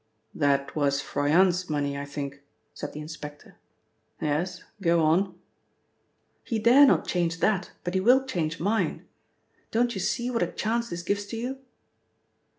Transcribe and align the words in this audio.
"That 0.33 0.75
was 0.75 0.99
Froyant's 0.99 1.69
money, 1.69 1.95
I 1.95 2.05
think," 2.05 2.41
said 2.73 2.91
the 2.91 3.01
inspector. 3.01 3.57
"Yes, 4.19 4.63
go 4.81 5.01
on." 5.03 5.35
"He 6.43 6.57
dare 6.57 6.87
not 6.87 7.05
change 7.05 7.39
that, 7.39 7.73
but 7.83 7.93
he 7.93 7.99
will 7.99 8.25
change 8.25 8.59
mine. 8.59 9.05
Don't 9.69 9.93
you 9.93 10.01
see 10.01 10.31
what 10.31 10.41
a 10.41 10.47
chance 10.51 10.89
this 10.89 11.03
gives 11.03 11.27
to 11.27 11.37
you?" 11.37 11.59